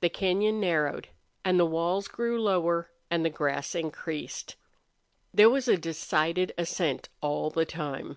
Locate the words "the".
0.00-0.08, 1.60-1.66, 3.22-3.28, 7.50-7.66